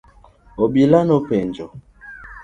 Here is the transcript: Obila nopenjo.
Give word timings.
Obila 0.63 0.99
nopenjo. 1.09 1.65